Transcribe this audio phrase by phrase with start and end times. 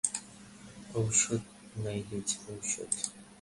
[0.99, 1.43] ওষুধ,
[1.75, 2.91] নাইজেল, ওষুধ।